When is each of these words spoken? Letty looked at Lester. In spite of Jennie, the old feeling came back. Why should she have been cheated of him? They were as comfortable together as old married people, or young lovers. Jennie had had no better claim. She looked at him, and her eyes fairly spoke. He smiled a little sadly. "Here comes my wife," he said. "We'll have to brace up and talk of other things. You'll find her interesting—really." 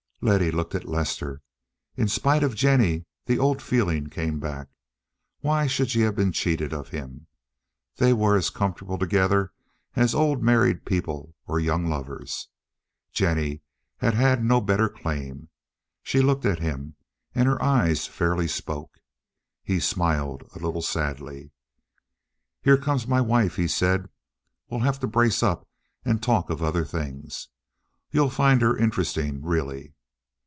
Letty 0.23 0.51
looked 0.51 0.75
at 0.75 0.85
Lester. 0.87 1.41
In 1.95 2.07
spite 2.07 2.43
of 2.43 2.53
Jennie, 2.53 3.05
the 3.25 3.39
old 3.39 3.59
feeling 3.59 4.05
came 4.07 4.39
back. 4.39 4.67
Why 5.39 5.65
should 5.65 5.89
she 5.89 6.01
have 6.01 6.15
been 6.15 6.31
cheated 6.31 6.71
of 6.73 6.89
him? 6.89 7.25
They 7.95 8.13
were 8.13 8.37
as 8.37 8.51
comfortable 8.51 8.99
together 8.99 9.51
as 9.95 10.13
old 10.13 10.43
married 10.43 10.85
people, 10.85 11.33
or 11.47 11.59
young 11.59 11.87
lovers. 11.89 12.49
Jennie 13.11 13.63
had 13.97 14.13
had 14.13 14.43
no 14.43 14.61
better 14.61 14.87
claim. 14.89 15.49
She 16.03 16.21
looked 16.21 16.45
at 16.45 16.59
him, 16.59 16.97
and 17.33 17.47
her 17.47 17.59
eyes 17.59 18.05
fairly 18.05 18.47
spoke. 18.47 18.99
He 19.63 19.79
smiled 19.79 20.43
a 20.55 20.59
little 20.59 20.83
sadly. 20.83 21.49
"Here 22.61 22.77
comes 22.77 23.07
my 23.07 23.21
wife," 23.21 23.55
he 23.55 23.67
said. 23.67 24.07
"We'll 24.69 24.81
have 24.81 24.99
to 24.99 25.07
brace 25.07 25.41
up 25.41 25.67
and 26.05 26.21
talk 26.21 26.51
of 26.51 26.61
other 26.61 26.85
things. 26.85 27.47
You'll 28.11 28.29
find 28.29 28.61
her 28.61 28.77
interesting—really." 28.77 29.95